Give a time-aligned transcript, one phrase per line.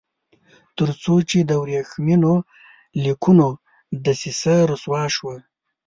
[0.77, 2.33] تر څو چې د ورېښمینو
[3.03, 3.47] لیکونو
[4.05, 5.35] دسیسه رسوا شوه.